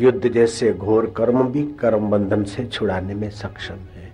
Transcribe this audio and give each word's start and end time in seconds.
युद्ध 0.00 0.28
जैसे 0.28 0.72
घोर 0.72 1.06
कर्म 1.16 1.42
भी 1.42 1.62
कर्म 1.62 2.10
बंधन 2.10 2.44
से 2.44 2.64
छुड़ाने 2.66 3.14
में 3.14 3.30
सक्षम 3.30 3.74
है। 3.74 4.12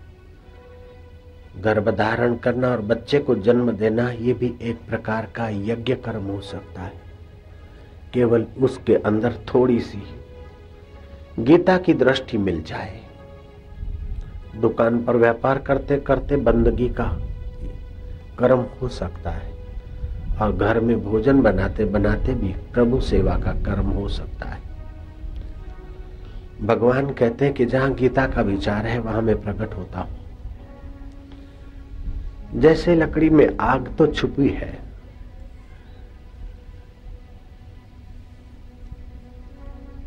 गर्भ 1.63 1.89
धारण 1.89 2.35
करना 2.37 2.69
और 2.69 2.81
बच्चे 2.81 3.19
को 3.19 3.35
जन्म 3.35 3.71
देना, 3.73 4.11
ये 4.11 4.33
भी 4.33 4.55
एक 4.63 4.77
प्रकार 4.89 5.29
का 5.35 5.49
यज्ञ 5.49 5.95
कर्म 5.95 6.25
हो 6.25 6.41
सकता 6.41 6.83
है। 6.83 6.93
केवल 8.15 8.47
उसके 8.63 8.95
अंदर 8.95 9.35
थोड़ी 9.55 9.81
सी 9.81 10.03
गीता 11.39 11.79
की 11.79 11.95
दृष्टि 11.95 12.39
मिल 12.39 12.63
जाए। 12.63 13.01
दुकान 14.61 15.05
पर 15.05 15.17
व्यापार 15.17 15.59
करते 15.59 15.97
करते 16.01 16.37
बंदगी 16.37 16.89
का 16.89 17.11
कर्म 18.39 18.67
हो 18.83 18.89
सकता 18.89 19.31
है 19.31 19.55
और 20.43 20.57
घर 20.57 20.81
में 20.81 21.01
भोजन 21.05 21.43
बनाते 21.43 21.85
बनाते 21.85 22.35
भी 22.35 22.55
प्रभु 22.73 23.01
सेवा 23.01 23.39
का 23.39 23.53
कर्म 23.53 23.91
हो 23.91 24.09
सकता 24.09 24.49
है। 24.49 24.66
भगवान 26.61 27.11
कहते 27.13 27.45
हैं 27.45 27.55
कि 27.55 27.65
जहाँ 27.67 27.93
गीता 27.95 28.27
का 28.27 28.43
विचार 28.43 28.87
है, 28.87 28.99
वहाँ 28.99 29.23
मैं 29.23 29.41
प्रकट 29.43 29.75
होता 29.75 30.01
हूँ। 30.01 30.25
जैसे 32.55 32.95
लकड़ी 32.95 33.31
में 33.31 33.57
आग 33.61 33.95
तो 33.99 34.07
छुपी 34.07 34.49
है, 34.51 34.73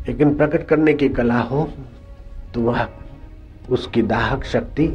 लेकिन 0.08 0.34
प्रकट 0.36 0.66
करने 0.66 0.92
की 0.94 1.08
कला 1.10 1.40
हो 1.40 1.68
तो 2.54 2.60
वह 2.62 2.86
उसकी 3.70 4.02
दाहक 4.02 4.44
शक्ति 4.44 4.86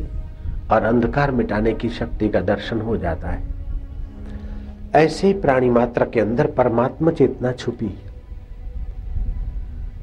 और 0.71 0.84
अंधकार 0.84 1.31
मिटाने 1.31 1.73
की 1.73 1.90
शक्ति 1.90 2.29
का 2.29 2.41
दर्शन 2.41 2.81
हो 2.81 2.97
जाता 2.97 3.29
है। 3.29 3.43
ऐसे 4.95 5.27
ही 5.27 5.34
प्राणी 5.34 5.69
मात्र 5.69 6.05
के 6.05 6.19
अंदर 6.19 6.47
परमात्मा 6.51 7.12
चेतना 7.12 7.51
छुपी 7.53 7.87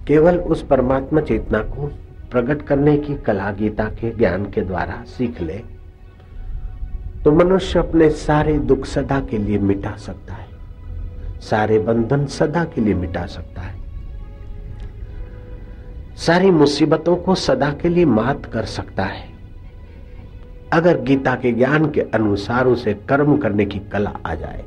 केवल 0.07 0.39
उस 0.39 0.67
परमात्मा 0.67 1.21
चेतना 1.21 1.59
को 1.59 1.87
प्रकट 2.31 2.63
करने 2.63 2.97
की 2.99 3.15
कला 3.15 3.51
गीता 3.51 3.85
के 3.85 4.11
ज्ञान 4.11 4.45
के 4.45 4.61
द्वारा 4.61 5.03
सीख 5.07 5.41
ले 5.41 5.59
तो 7.25 7.33
मनुष्य 7.33 7.79
अपने 7.79 8.11
सारे 8.11 8.59
दुख 8.59 8.85
सदा 8.87 9.21
के 9.21 9.39
लिए 9.39 9.59
मिटा 9.59 9.95
सकता 9.97 10.35
है। 10.35 11.41
सारे 11.41 11.79
बंधन 11.79 12.27
सदा 12.27 12.65
के 12.65 12.81
लिए 12.81 12.95
मिटा 12.95 13.27
सकता 13.27 13.63
है। 13.63 13.81
सारी 16.17 16.51
मुसीबतों 16.51 17.17
को 17.17 17.35
सदा 17.35 17.71
के 17.73 17.89
लिए 17.89 18.05
मात 18.05 18.47
कर 18.47 18.65
सकता 18.65 19.05
है। 19.05 19.31
अगर 20.73 21.01
गीता 21.01 21.35
के 21.35 21.53
ज्ञान 21.53 21.91
के 21.91 22.01
अनुसार 22.15 22.67
उसे 22.67 22.95
कर्म 23.09 23.37
करने 23.37 23.65
की 23.65 23.79
कला 23.93 24.13
आ 24.27 24.35
जाए, 24.35 24.65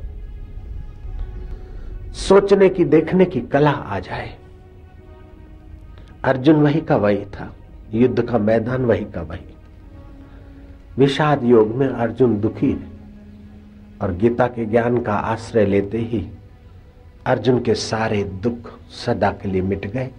सोचने 2.12 2.68
की, 2.68 2.84
देखने 2.84 3.24
की 3.24 3.40
कला 3.40 3.70
आ 3.70 3.98
जाए 3.98 4.36
अर्जुन 6.26 6.56
वही 6.56 6.80
का 6.80 6.96
वही 6.96 7.24
था, 7.24 7.56
युद्ध 7.94 8.22
का 8.22 8.38
मैदान 8.38 8.84
वही 8.84 9.04
का 9.04 9.22
वही। 9.22 9.54
विषाद 10.98 11.44
योग 11.44 11.74
में 11.74 11.88
अर्जुन 11.88 12.40
दुखी 12.40 12.72
है 12.72 12.86
और 14.02 14.14
गीता 14.14 14.46
के 14.46 14.66
ज्ञान 14.66 15.00
का 15.00 15.12
आश्रय 15.12 15.66
लेते 15.66 15.98
ही 15.98 16.30
अर्जुन 17.26 17.60
के 17.60 17.74
सारे 17.74 18.24
दुख 18.24 18.78
सदा 18.90 19.30
के 19.30 19.48
लिए 19.48 19.62
मिट 19.62 19.86
गए। 19.86 20.10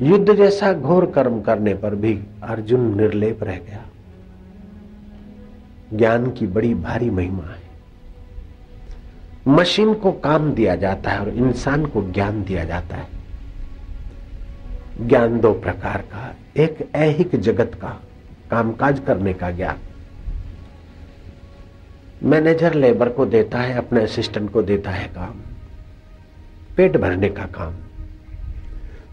युद्ध 0.00 0.34
जैसा 0.34 0.72
घोर 0.72 1.06
कर्म 1.06 1.40
करने 1.40 1.74
पर 1.74 1.94
भी 1.94 2.20
अर्जुन 2.42 3.00
निर्लेप 3.00 3.42
रह 3.42 3.56
गया। 3.56 3.84
ज्ञान 5.94 6.30
की 6.30 6.46
बड़ी 6.46 6.74
भारी 6.74 7.10
महिमा 7.10 7.44
है। 7.44 7.64
मशीन 9.48 9.94
को 9.94 10.12
काम 10.12 10.52
दिया 10.52 10.76
जाता 10.76 11.10
है 11.10 11.20
और 11.20 11.28
इंसान 11.28 11.86
को 11.86 12.02
ज्ञान 12.02 12.44
दिया 12.44 12.64
जाता 12.64 12.96
है। 12.96 13.13
ज्ञान 15.00 15.40
दो 15.40 15.52
प्रकार 15.52 16.00
का, 16.00 16.34
एक 16.56 16.88
ऐहिक 16.94 17.40
जगत 17.40 17.74
का, 17.74 18.00
कामकाज 18.50 19.00
करने 19.06 19.34
का 19.34 19.50
ज्ञान। 19.50 19.76
मैनेजर 22.22 22.74
लेबर 22.74 23.08
को 23.08 23.26
देता 23.26 23.58
है, 23.58 23.74
अपने 23.74 24.02
असिस्टेंट 24.02 24.52
को 24.52 24.62
देता 24.62 24.90
है 24.90 25.08
काम। 25.08 25.34
पेट 26.76 26.96
भरने 26.96 27.28
का 27.28 27.44
काम। 27.44 27.74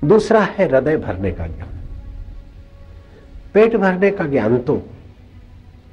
दूसरा 0.07 0.41
है 0.41 0.69
हृदय 0.69 0.97
भरने 0.97 1.31
का 1.31 1.47
ज्ञान। 1.47 1.69
पेट 3.53 3.75
भरने 3.75 4.11
का 4.11 4.25
ज्ञान 4.25 4.57
तो 4.57 4.81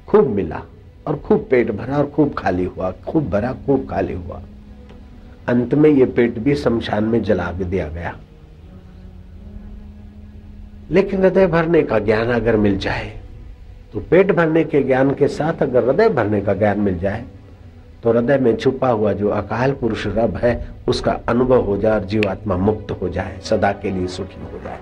खूब 0.07 0.27
मिला, 0.27 0.61
और 1.07 1.15
खूब 1.15 1.47
पेट 1.51 1.71
भरा, 1.71 1.97
और 1.97 2.05
खूब 2.05 2.33
खाली 2.33 2.65
हुआ, 2.65 2.91
खूब 2.91 3.29
भरा, 3.29 3.53
खूब 3.53 3.89
खाली 3.89 4.13
हुआ। 4.13 4.41
अंत 5.47 5.73
में 5.73 5.89
ये 5.89 6.05
पेट 6.05 6.39
भी 6.39 6.55
शमशान 6.55 7.03
में 7.03 7.23
जला 7.23 7.51
दिया 7.51 7.89
गया। 7.89 8.17
लेकिन 10.91 11.19
हृदय 11.19 11.47
भरने 11.47 11.81
का 11.83 11.99
ज्ञान 11.99 12.31
अगर 12.31 12.55
मिल 12.57 12.77
जाए 12.77 13.09
तो 13.93 13.99
पेट 13.99 14.31
भरने 14.31 14.63
के 14.63 14.81
ज्ञान 14.83 15.13
के 15.13 15.27
साथ 15.27 15.61
अगर 15.63 15.83
हृदय 15.85 16.09
भरने 16.09 16.41
का 16.41 16.53
ज्ञान 16.53 16.79
मिल 16.79 16.97
जाए 16.99 17.25
तो 18.03 18.11
हृदय 18.11 18.37
में 18.37 18.55
छुपा 18.57 18.89
हुआ 18.89 19.13
जो 19.13 19.29
अकाल 19.29 19.71
पुरुष 19.71 20.05
रब 20.07 20.35
है, 20.37 20.51
उसका 20.87 21.11
अनुभव 21.29 21.61
हो 21.61 21.77
जाए 21.77 21.93
और 21.93 22.05
जीवात्मा 22.05 22.57
मुक्त 22.57 22.91
हो 22.91 23.09
जाए, 23.09 23.39
सदा 23.39 23.71
के 23.71 23.91
लिए 23.91 24.07
सुखी 24.07 24.41
हो 24.53 24.59
जाए। 24.63 24.79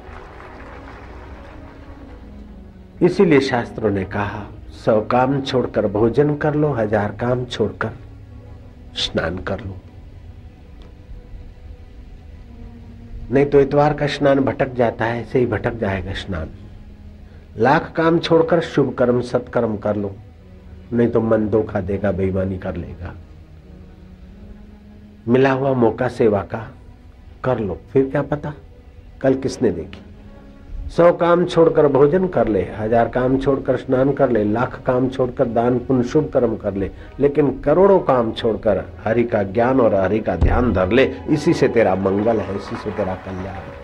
इसीलिए 3.02 3.40
शास्त्रों 3.40 3.92
ने 3.92 4.04
कहा, 4.06 4.46
सौ 4.86 5.00
काम 5.02 5.42
छोड़कर 5.42 5.88
भोजन 5.88 6.36
कर 6.36 6.56
लो, 6.56 6.72
हज़ार 6.74 7.16
काम 7.20 7.46
छोड़कर 7.46 7.92
स्नान 8.96 9.38
कर 9.38 9.60
लो। 9.60 9.76
नहीं 13.32 13.46
तो 13.46 13.60
इतवार 13.62 13.94
का 13.94 14.08
स्नान 14.08 14.40
भटक 14.40 14.74
जाता 14.74 15.06
है, 15.06 15.22
ऐसे 15.22 15.40
ही 15.40 15.46
भटक 15.46 15.74
जाएगा 15.74 16.14
स्नान। 16.14 16.50
लाख 17.58 17.92
काम 17.92 18.20
छोड़कर 18.20 18.62
शुभ 18.62 18.94
कर्म, 18.94 19.22
सत्कर्म 19.22 19.78
कर 19.78 19.96
लो, 19.96 20.16
नहीं 20.94 21.08
तो 21.08 21.22
मन 21.22 21.48
धोखा 21.48 21.82
देगा, 21.82 22.12
बेईमानी 22.12 22.58
कर 22.58 22.76
लेगा। 22.76 23.14
मिला 25.28 25.52
हुआ 25.52 25.74
मौका 25.74 26.08
सेवा 26.08 26.42
का, 26.42 26.68
कर 27.44 27.60
लो। 27.60 27.80
फिर 27.94 28.10
क्या 28.10 28.22
पता? 28.22 28.54
कल 29.22 29.36
किसने 29.36 29.72
देखी? 29.72 30.02
सौ 30.88 31.12
काम 31.14 31.46
छोड़कर 31.46 31.88
भोजन 31.88 32.28
कर 32.28 32.48
ले, 32.48 32.62
हज़ार 32.78 33.08
काम 33.10 33.38
छोड़कर 33.38 33.78
स्नान 33.78 34.12
कर 34.14 34.30
ले, 34.32 34.44
लाख 34.44 34.80
काम 34.86 35.08
छोड़कर 35.10 35.46
दान 35.48 35.78
पुण्य, 35.80 36.04
शुभ 36.04 36.30
कर्म 36.34 36.56
कर 36.58 36.74
ले, 36.74 36.90
लेकिन 37.20 37.50
करोड़ों 37.62 38.00
काम 38.02 38.32
छोड़कर 38.34 38.84
हरि 39.06 39.24
का 39.24 39.42
ज्ञान 39.44 39.80
और 39.80 39.96
हरि 39.96 40.20
का 40.20 40.36
ध्यान 40.36 40.72
धर 40.74 40.92
ले, 40.92 41.06
इसी 41.30 41.54
से 41.54 41.68
तेरा 41.68 41.96
मंगल 41.98 42.40
है, 42.40 42.56
इसी 42.56 42.76
से 42.76 42.92
तेरा 42.92 43.16
कल्याण 43.26 43.56
है। 43.56 43.76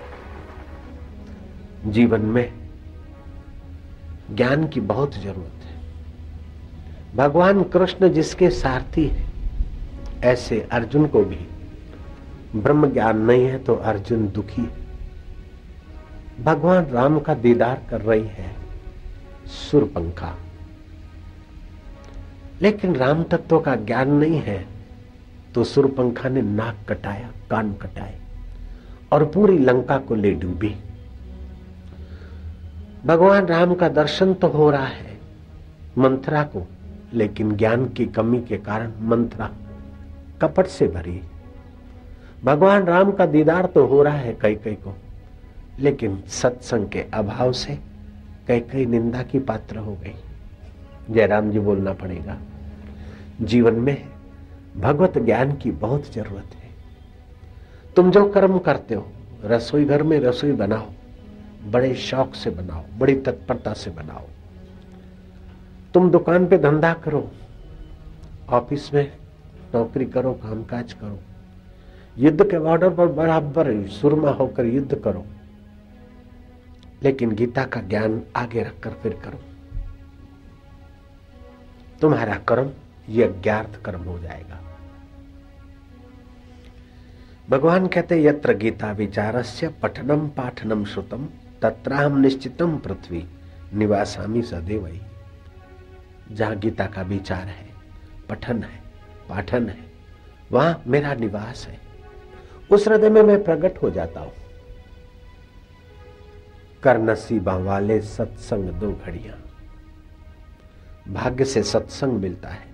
जीवन 1.92 2.22
में 2.22 2.52
ज्ञान 4.32 4.68
की 4.68 4.80
बहुत 4.82 5.16
ज़रूरत 5.16 5.66
है। 5.66 5.76
भगवान 7.16 7.64
कृष्ण 7.64 8.10
जिसके 8.10 8.50
सारथी 8.52 9.06
है, 9.08 9.26
ऐसे 10.24 10.68
अर्जुन 10.72 11.06
को 11.08 11.24
भी 11.24 11.40
ब्रह्म 12.56 12.92
ज्ञान 12.94 13.18
नहीं 13.22 13.46
है 13.46 13.58
तो 13.60 13.76
अर्जुन 13.76 14.28
दुखी 14.28 14.62
है। 14.62 14.83
भगवान 16.40 16.86
राम 16.86 17.20
का 17.20 17.34
दीदार 17.34 17.82
कर 17.90 18.02
रही 18.02 18.28
है 18.28 18.56
सुरपंखा। 19.48 20.36
लेकिन 22.62 22.96
राम 22.96 23.24
तत्व 23.24 23.60
का 23.60 23.76
ज्ञान 23.76 24.14
नहीं 24.14 24.40
है 24.40 24.66
तो 25.56 25.64
सुरपंखा 25.64 26.30
ने 26.30 26.42
नाक 26.42 26.78
कटाया, 26.90 27.30
कान 27.50 27.74
कटाए 27.74 28.20
और 29.12 29.26
पूरी 29.26 29.58
लंका 29.58 29.98
को 29.98 30.16
ले 30.16 30.32
डूबी। 30.32 30.76
भगवान 33.06 33.46
राम 33.46 33.74
का 33.76 33.90
दर्शन 33.90 34.34
तो 34.34 34.48
हो 34.48 34.70
रहा 34.72 34.86
है 34.86 35.18
मंथरा 35.98 36.44
को, 36.44 36.66
लेकिन 37.14 37.56
ज्ञान 37.56 37.86
की 37.88 38.06
कमी 38.06 38.42
के 38.42 38.58
कारण 38.58 38.92
मंथरा 39.02 39.50
कपट 40.42 40.68
से 40.68 40.88
भरी। 40.88 41.22
भगवान 42.44 42.84
राम 42.84 43.12
का 43.12 43.26
दीदार 43.26 43.66
तो 43.66 43.86
हो 43.86 44.02
रहा 44.04 44.18
है 44.18 44.34
कई 44.34 44.56
कई 44.56 44.74
को 44.76 44.96
लेकिन 45.80 46.22
सत्संग 46.32 46.88
के 46.90 47.06
अभाव 47.14 47.52
से 47.54 47.78
कई 48.48 48.60
कई 48.62 48.86
निंदा 48.86 49.22
की 49.24 49.40
पात्र 49.40 49.78
हो 49.78 49.96
गई। 49.96 50.14
जयराम 51.10 51.52
जी 51.52 51.60
बोलना 51.60 51.94
पड़ेगा, 51.94 52.38
जीवन 53.42 53.76
में 53.76 53.98
भगवत 54.78 55.18
ज्ञान 55.18 55.52
की 55.54 55.72
बहुत 55.72 56.14
ज़रूरत 56.14 56.56
है। 56.56 56.70
तुम 57.96 58.12
जो 58.12 58.26
कर्म 58.30 58.58
करते 58.60 58.96
हो, 58.96 59.06
रसोई 59.46 59.86
घर 59.86 60.04
में 60.04 60.20
रसोई 60.20 60.52
बनाओ, 60.52 60.88
बड़े 61.72 61.94
शौक 61.96 62.36
से 62.36 62.50
बनाओ, 62.50 62.84
बड़ी 63.00 63.16
तत्परता 63.16 63.74
से 63.74 63.92
बनाओ। 63.92 64.28
तुम 65.94 66.10
दुकान 66.12 66.48
पे 66.48 66.58
धंधा 66.58 66.94
करो, 66.94 67.30
ऑफ़िस 68.50 68.94
में 68.94 69.12
नौकरी 69.76 70.06
करो, 70.06 70.34
कामकाज 70.34 70.94
करो, 70.94 71.20
युद्ध 72.18 72.50
के 72.52 72.60
बॉर्डर 72.60 72.90
पर 72.90 73.08
बराबर 73.08 73.72
सुरमा 73.92 74.32
होकर 74.32 74.66
युद्ध 74.66 74.96
करो। 74.96 75.26
लेकिन 77.04 77.32
गीता 77.32 77.64
का 77.64 77.82
ज्ञान 77.82 78.24
आगे 78.36 78.64
रखकर 78.64 78.90
फिर 78.90 79.14
करो। 79.14 79.40
तुम्हारा 82.02 82.36
कर्म 82.36 82.72
यज्ञार्थ 83.10 83.84
कर्म 83.84 84.02
हो 84.02 84.20
जाएगा। 84.20 84.60
भगवान 87.50 87.88
कहते, 87.88 88.24
यत्र 88.24 88.54
गीता 88.54 88.92
विचारस्य 88.92 89.68
पठनम 89.68 90.28
पाठनम 90.28 90.86
श्रुतम 90.86 91.30
तत्राहम 91.62 92.20
निश्चितम 92.20 92.78
पृथ्वी, 92.78 93.28
निवासामी 93.74 94.42
सदैव। 94.42 95.00
जहाँ 96.32 96.56
गीता 96.56 96.86
का 96.86 97.02
विचार 97.02 97.48
है, 97.48 97.70
पठन 98.30 98.64
है, 98.64 98.82
पाठन 99.30 99.70
है, 99.70 99.92
वहाँ 100.52 100.84
मेरा 100.88 101.14
निवास 101.14 101.68
है। 101.68 101.80
उस 102.72 102.88
हृदय 102.88 103.10
में 103.10 103.22
मैं 103.22 103.44
प्रकट 103.44 103.82
हो 103.82 103.90
जाता 103.90 104.20
हूँ। 104.20 104.32
कर 106.84 106.98
नसीबा 106.98 107.56
वाले 107.58 108.02
सत्संग 108.02 108.70
दो 108.70 108.92
घड़िया। 108.92 109.38
भाग्य 111.14 111.46
से 111.46 111.64
सत्संग 111.64 112.12
मिलता 112.12 112.50
है 112.50 112.72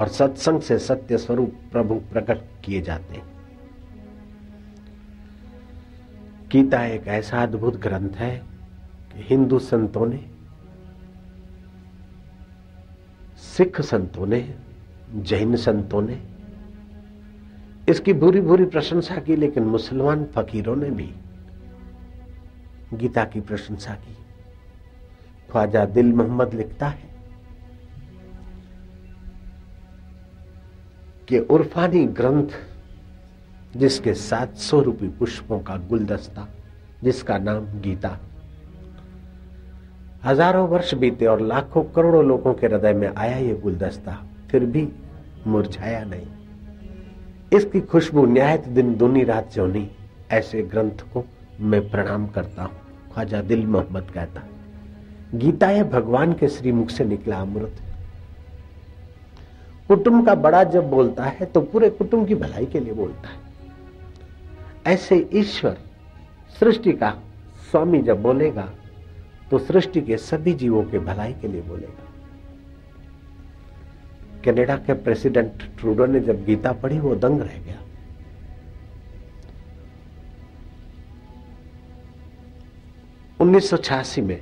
और 0.00 0.08
सत्संग 0.08 0.60
से 0.60 0.78
सत्य 0.78 1.18
स्वरूप 1.18 1.54
प्रभु 1.72 1.94
प्रकट 1.94 2.40
किए 2.64 2.80
जाते 2.80 3.14
हैं। 3.14 3.28
गीता 6.52 6.84
एक 6.84 7.06
ऐसा 7.06 7.42
अद्भुत 7.42 7.76
ग्रंथ 7.76 8.10
है 8.10 8.36
कि 9.12 9.22
हिंदू 9.22 9.58
संतों 9.58 10.06
ने, 10.06 10.24
सिख 13.36 13.80
संतों 13.80 14.26
ने, 14.26 14.54
जैन 15.16 15.56
संतों 15.56 16.02
ने, 16.02 16.20
इसकी 17.88 18.12
बुरी 18.12 18.40
बुरी 18.40 18.64
प्रशंसा 18.64 19.16
की, 19.16 19.36
लेकिन 19.36 19.62
मुसलमान 19.62 20.24
फकीरों 20.24 20.76
ने 20.76 20.90
भी 20.90 21.14
गीता 22.92 23.24
की 23.24 23.40
प्रशंसा 23.40 23.94
की। 23.94 24.16
ख्वाजा 25.50 25.84
दिल 25.86 26.12
मोहम्मद 26.12 26.54
लिखता 26.54 26.88
है 26.88 27.08
कि 31.28 31.38
उर्फानी 31.38 32.04
ग्रंथ 32.12 32.56
जिसके 33.76 34.14
सात 34.14 34.56
सौ 34.58 34.80
रूपी 34.80 35.08
पुष्पों 35.08 35.58
का 35.60 35.76
गुलदस्ता, 35.88 36.46
जिसका 37.02 37.38
नाम 37.38 37.66
गीता। 37.80 38.18
हज़ारों 40.24 40.66
वर्ष 40.68 40.94
बीते 40.94 41.26
और 41.26 41.40
लाखों 41.40 41.82
करोड़ों 41.86 42.24
लोगों 42.24 42.54
के 42.54 42.66
हृदय 42.66 42.92
में 42.92 43.08
आया 43.08 43.36
ये 43.36 43.54
गुलदस्ता, 43.54 44.16
फिर 44.50 44.64
भी 44.64 44.88
मुरझाया 45.46 46.04
नहीं। 46.04 46.26
इसकी 47.52 47.80
खुशबू 47.82 48.24
न्यायत 48.26 48.68
दिन 48.68 48.94
दुनी 48.94 49.24
रात 49.24 49.52
जोनी 49.52 49.88
ऐसे 50.30 50.62
ग्रंथ 50.62 51.04
को 51.12 51.24
मैं 51.60 51.80
प्रणाम 51.90 52.26
करता 52.26 52.62
हूँ। 52.62 52.76
ख्वाजा 53.12 53.40
दिल 53.42 53.66
मोहम्मद 53.66 54.10
कहता 54.10 54.42
गीता 55.34 55.66
है, 55.66 55.82
भगवान 55.90 56.32
के 56.32 56.48
श्रीमुख 56.48 56.90
से 56.90 57.04
निकला 57.04 57.36
अमृत। 57.36 57.76
कुटुंब 59.88 60.24
का 60.26 60.34
बड़ा 60.36 60.62
जब 60.64 60.90
बोलता 60.90 61.24
है 61.24 61.46
तो 61.46 61.60
पूरे 61.62 61.90
कुटुंब 61.90 62.26
की 62.26 62.34
भलाई 62.34 62.66
के 62.66 62.80
लिए 62.80 62.92
बोलता 62.94 63.28
है। 63.28 63.38
ऐसे 64.86 65.28
ईश्वर 65.34 65.76
सृष्टि 66.60 66.92
का 66.92 67.10
स्वामी 67.70 68.00
जब 68.02 68.22
बोलेगा 68.22 68.68
तो 69.50 69.58
सृष्टि 69.58 70.00
के 70.00 70.16
सभी 70.18 70.52
जीवों 70.54 70.82
के 70.82 70.98
भलाई 71.00 71.32
के 71.32 71.48
लिए 71.48 71.62
बोलेगा। 71.62 72.08
कनाडा 74.44 74.76
के 74.76 74.92
प्रेसिडेंट 74.94 75.62
ट्रूडो 75.78 76.06
ने 76.06 76.20
जब 76.20 76.44
गीता 76.44 76.72
पढ़ी, 76.72 76.98
वो 76.98 77.14
दंग 77.16 77.40
रह 77.40 77.58
गया। 77.58 77.78
उन्नीस 83.40 83.70
सौ 83.70 83.76
छियासी 83.76 84.20
में 84.20 84.40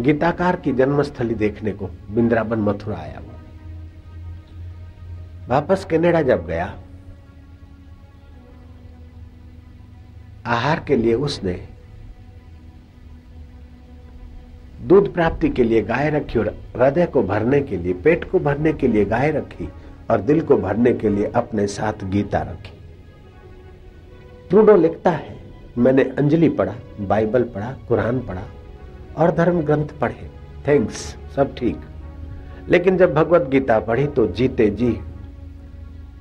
गीताकार 0.00 0.56
की 0.56 0.72
जन्मस्थली 0.72 1.34
देखने 1.34 1.72
को 1.72 1.86
बिंद्राबन 2.10 2.58
मथुरा 2.58 2.96
आया 2.96 3.20
वो। 3.20 3.38
वापस 5.48 5.84
कनाडा 5.84 6.22
जब 6.22 6.46
गया, 6.46 6.66
आहार 10.46 10.84
के 10.88 10.96
लिए 10.96 11.14
उसने 11.14 11.54
दूध 14.80 15.12
प्राप्ति 15.14 15.48
के 15.48 15.64
लिए 15.64 15.82
गाय 15.82 16.10
रखी 16.10 16.38
और 16.38 16.48
हृदय 16.76 17.06
को 17.06 17.22
भरने 17.22 17.60
के 17.60 17.76
लिए, 17.76 17.92
पेट 17.94 18.30
को 18.30 18.38
भरने 18.38 18.72
के 18.72 18.88
लिए 18.88 19.04
गाय 19.04 19.30
रखी 19.30 19.68
और 20.10 20.20
दिल 20.20 20.40
को 20.40 20.56
भरने 20.56 20.92
के 20.92 21.08
लिए 21.08 21.26
अपने 21.26 21.66
साथ 21.66 22.04
गीता 22.04 22.40
रखी। 22.42 22.78
ट्रूडो 24.48 24.76
लिखता 24.76 25.10
है 25.10 25.39
मैंने 25.78 26.02
अंजलि 26.18 26.48
पढ़ा, 26.48 26.74
बाइबल 27.00 27.42
पढ़ा, 27.44 27.72
कुरान 27.88 28.20
पढ़ा 28.20 28.42
और 29.16 29.30
धर्म 29.30 29.60
ग्रंथ 29.62 29.88
पढ़े। 30.00 30.28
थैंक्स 30.68 31.16
सब 31.36 31.54
ठीक। 31.54 31.80
लेकिन 32.68 32.96
जब 32.98 33.14
भगवत 33.14 33.48
गीता 33.48 33.78
पढ़ी 33.80 34.06
तो 34.06 34.26
जीते 34.28 34.68
जी। 34.70 34.90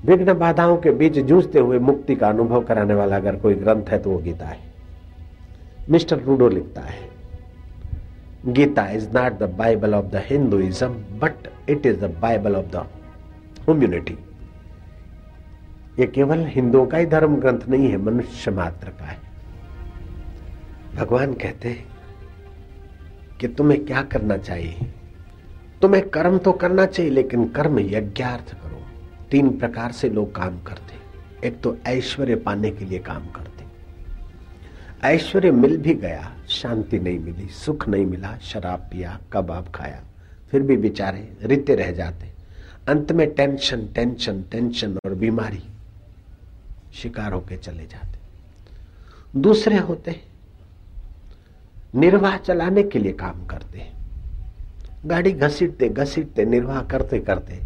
विघ्न 0.05 0.33
बाधाओं 0.33 0.77
के 0.77 0.91
बीच 0.91 1.17
जूझते 1.19 1.59
हुए 1.59 1.79
मुक्ति 1.79 2.15
का 2.15 2.29
अनुभव 2.29 2.63
कराने 2.63 2.93
वाला 2.93 3.15
अगर 3.15 3.35
कोई 3.35 3.55
ग्रंथ 3.55 3.89
है 3.89 3.99
तो 3.99 4.09
वो 4.09 4.17
गीता 4.17 4.45
है। 4.45 4.57
मिस्टर 5.89 6.19
रूडो 6.19 6.49
लिखता 6.49 6.81
है, 6.81 7.07
Gita 8.45 8.87
is 8.89 9.09
not 9.13 9.37
the 9.39 9.53
Bible 9.57 9.93
of 9.95 10.05
the 10.05 10.21
Hinduism 10.25 11.19
but 11.19 11.49
it 11.69 11.85
is 11.85 11.99
the 11.99 12.15
Bible 12.21 12.55
of 12.55 12.65
the 12.65 12.85
humanity 13.65 14.17
ये 15.99 16.07
केवल 16.07 16.45
हिंदुओं 16.47 16.85
का 16.85 16.97
ही 16.97 17.05
धर्म 17.05 17.35
ग्रंथ 17.35 17.67
नहीं 17.69 17.89
है, 17.89 17.97
मनुष्य 17.97 18.51
मात्र 18.51 18.89
का 18.89 19.05
है। 19.05 19.28
भगवान 20.95 21.33
कहते 21.33 21.69
हैं 21.69 21.87
कि 23.39 23.47
तुम्हें 23.47 23.85
क्या 23.85 24.01
करना 24.03 24.37
चाहिए? 24.37 24.87
तुम्हें 25.81 26.09
कर्म 26.09 26.37
तो 26.37 26.51
करना 26.51 26.85
चाहिए, 26.85 27.11
लेकिन 27.11 27.47
कर्म 27.49 27.79
यज्ञार्थ 27.79 28.53
करो। 28.53 28.81
तीन 29.31 29.49
प्रकार 29.57 29.91
से 29.91 30.09
लोग 30.09 30.33
काम 30.35 30.59
करते 30.63 31.47
एक 31.47 31.61
तो 31.61 31.75
ऐश्वर्य 31.87 32.35
पाने 32.35 32.71
के 32.71 32.85
लिए 32.85 32.99
काम 32.99 33.29
करते 33.31 33.67
ऐश्वर्य 35.03 35.51
मिल 35.51 35.77
भी 35.77 35.93
गया, 35.93 36.31
शांति 36.49 36.99
नहीं 36.99 37.19
मिली, 37.19 37.47
सुख 37.47 37.87
नहीं 37.87 38.05
मिला, 38.05 38.37
शराब 38.37 38.79
पिया, 38.91 39.19
कबाब 39.33 39.71
खाया, 39.75 40.01
फिर 40.51 40.61
भी 40.61 40.77
बेचारे 40.77 41.27
रिते 41.41 41.75
रह 41.75 41.91
जाते 41.91 42.27
अंत 42.87 43.11
में 43.11 43.29
टेंशन 43.33 43.85
टेंशन 43.95 44.41
टेंशन 44.51 44.97
और 45.05 45.13
बीमारी 45.15 45.61
शिकार 46.93 47.33
होके 47.33 47.57
चले 47.57 47.85
जाते 47.85 49.39
दूसरे 49.39 49.77
होते 49.77 50.19
निर्वाह 51.95 52.37
चलाने 52.37 52.83
के 52.83 52.99
लिए 52.99 53.11
काम 53.11 53.45
करते 53.45 53.79
हैं। 53.79 53.97
गाड़ी 55.05 55.31
घसीटते 55.31 55.89
घसीटते, 55.89 56.45
निर्वाह 56.45 56.81
करते 56.81 57.19
करते 57.19 57.59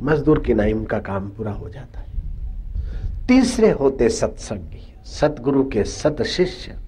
मजदूर 0.00 0.42
की 0.42 0.54
नाइम 0.54 0.84
का 0.84 0.98
काम 0.98 1.28
पूरा 1.28 1.52
हो 1.52 1.68
जाता 1.68 2.00
है। 2.00 2.06
तीसरे 3.26 3.70
होते 3.70 4.08
सत्संगी, 4.08 4.94
सतगुरु 5.04 5.68
के 5.68 5.84
सत 5.84 6.22
शिष्य 6.22 6.78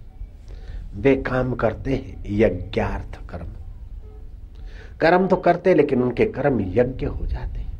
वे 0.94 1.16
काम 1.16 1.54
करते 1.54 1.94
हैं 1.94 2.24
यज्ञार्थ 2.26 3.30
कर्म। 3.30 3.46
कर्म 5.00 5.26
तो 5.26 5.36
करते 5.36 5.74
लेकिन 5.74 6.02
उनके 6.02 6.24
कर्म 6.24 6.60
यज्ञ 6.60 7.06
हो 7.06 7.26
जाते 7.26 7.58
हैं। 7.58 7.78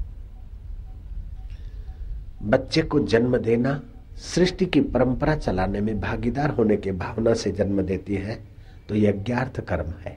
बच्चे 2.42 2.82
को 2.82 3.00
जन्म 3.00 3.36
देना, 3.36 3.80
सृष्टि 4.16 4.66
की 4.66 4.80
परंपरा 4.80 5.36
चलाने 5.36 5.80
में 5.80 6.00
भागीदार 6.00 6.50
होने 6.50 6.76
के 6.76 6.92
भावना 6.92 7.34
से 7.34 7.52
जन्म 7.52 7.82
देती 7.82 8.14
है। 8.14 8.51
तो 8.88 8.94
यज्ञार्थ 8.94 9.60
कर्म 9.60 9.90
है। 10.00 10.16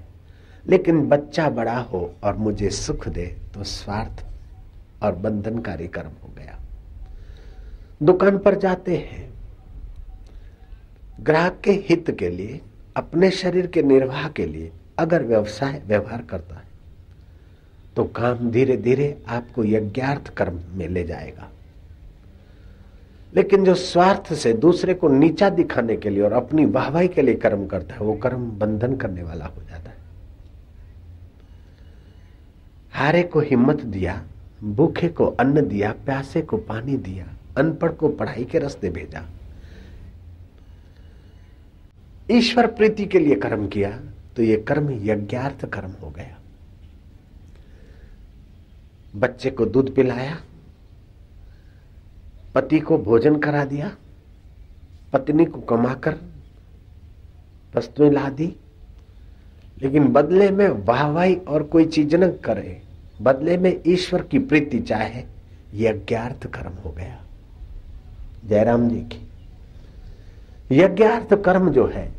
लेकिन 0.68 1.02
बच्चा 1.10 1.50
बड़ा 1.50 1.78
हो 1.80 2.14
और 2.24 2.36
मुझे 2.36 2.70
सुख 2.70 3.08
दे 3.08 3.26
तो 3.54 3.64
स्वार्थ 3.64 4.26
और 5.04 5.16
बंधनकारी 5.16 5.88
कर्म 5.88 6.12
हो 6.24 6.34
गया। 6.38 6.60
दुकान 8.04 8.38
पर 8.38 8.56
जाते 8.56 8.96
हैं। 8.98 9.34
ग्राहक 11.20 11.60
के 11.64 11.72
हित 11.90 12.12
के 12.20 12.30
लिए, 12.30 12.62
अपने 12.96 13.32
शरीर 13.32 13.68
के 13.68 13.84
निर्वाह 13.84 14.28
के 14.30 14.46
लिए 14.46 14.72
अगर 15.00 15.24
व्यवसाय 15.24 15.82
व्यवहार 15.86 16.22
करता 16.22 16.56
है 16.56 16.64
तो 17.96 18.04
काम 18.04 18.50
धीरे 18.52 18.78
धीरे 18.78 19.18
आपको 19.28 19.64
यज्ञार्थ 19.64 20.34
कर्म 20.34 20.60
में 20.72 20.88
ले 20.90 21.04
जाएगा। 21.04 21.50
लेकिन 23.36 23.64
जो 23.66 23.74
स्वार्थ 23.76 24.34
से 24.34 24.54
दूसरे 24.54 24.94
को 24.94 25.08
नीचा 25.08 25.50
दिखाने 25.50 25.96
के 25.98 26.10
लिए 26.10 26.22
और 26.24 26.34
अपनी 26.34 26.66
वाहवाही 26.66 27.08
के 27.08 27.22
लिए 27.22 27.36
कर्म 27.36 27.66
करता 27.68 27.96
है, 27.96 28.02
वो 28.02 28.14
कर्म 28.14 28.50
बंधन 28.60 28.96
करने 28.96 29.24
वाला 29.24 29.46
हो 29.46 29.62
जाता 29.62 29.90
है। 29.90 29.98
हारे 32.94 33.24
को 33.24 33.40
हिम्मत 33.40 33.82
दिया, 33.82 34.22
भूखे 34.64 35.08
को 35.10 35.26
अन्न 35.26 35.68
दिया, 35.68 35.92
प्यासे 36.06 36.42
को 36.42 36.58
पानी 36.58 36.98
दिया, 36.98 37.26
अनपढ़ 37.58 37.92
को 37.92 38.10
पढ़ाई 38.10 38.44
के 38.44 38.60
रास्ते 38.60 38.90
भेजा। 38.90 39.26
ईश्वर 42.32 42.68
प्रीति 42.68 43.06
के 43.06 43.20
लिए 43.20 43.36
कर्म 43.36 43.68
किया 43.68 43.90
तो 44.36 44.44
यह 44.44 44.64
कर्म 44.68 44.90
यज्ञार्थ 45.04 45.66
कर्म 45.66 45.92
हो 46.02 46.10
गया। 46.10 46.38
बच्चे 49.16 49.50
को 49.50 49.66
दूध 49.66 49.94
पिलाया 49.96 50.38
पति 52.56 52.80
को 52.80 52.98
भोजन 52.98 53.36
करा 53.36 53.66
दिया, 53.66 53.92
पत्नी 55.14 55.46
को 55.46 55.62
कमाकर 55.62 56.16
वस्तुएँ 57.76 58.10
ला 58.10 58.30
दी। 58.30 58.56
लेकिन 59.82 60.08
बदले 60.08 60.52
में 60.52 60.68
वाहवाही 60.68 61.36
और 61.36 61.64
कोई 61.64 61.86
चीज़ 61.86 62.16
न 62.16 62.28
करे, 62.28 62.82
बदले 63.22 63.58
में 63.58 63.82
ईश्वर 63.88 64.22
की 64.22 64.40
प्रीति 64.40 64.80
चाहे 64.80 65.24
यज्ञार्थ 65.74 66.48
कर्म 66.48 66.74
हो 66.86 66.92
गया। 66.92 67.22
जयराम 68.48 68.90
जी 68.90 68.96
की। 68.96 69.28
यज्ञार्थ 70.72 71.34
कर्म 71.34 71.70
जो 71.70 71.88
है, 71.88 72.12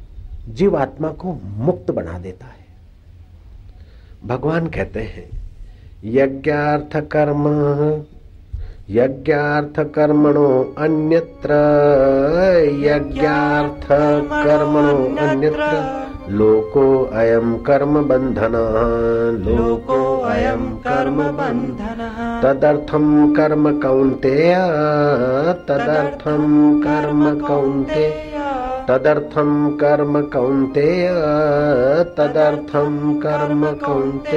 जीवात्मा 0.48 1.08
को 1.08 1.32
मुक्त 1.44 1.90
बना 1.90 2.18
देता 2.18 2.46
है। 2.46 2.66
भगवान 4.26 4.66
कहते 4.66 5.00
हैं, 5.00 5.30
यज्ञार्थ 6.04 6.96
कर्म 6.96 7.44
यज्ञार्थ 8.90 9.80
कर्मणो 9.80 10.74
अन्यत्र। 10.78 11.50
यज्ञार्थ 12.72 13.88
कर्मणो 14.46 15.26
अन्यत्र। 15.26 16.06
लोको 16.30 17.04
अयम 17.14 17.56
कर्म 17.56 18.08
बंधन 18.08 18.52
लोको 19.46 20.20
अयम 20.20 20.66
कर्म 20.66 21.16
बन्धनः 21.16 22.42
तदर्थम 22.42 23.34
कर्म 23.34 23.80
कौन्तेय। 23.80 24.54
तदर्थम 25.68 26.80
कर्म 26.80 27.38
कौन्ते 27.40 28.08
तदर्थम 28.88 29.70
कर्म 29.70 30.20
कौन्तेय। 30.20 31.08
तदर्थम 32.18 33.20
कर्म 33.26 33.64
कौन्ते 33.66 34.34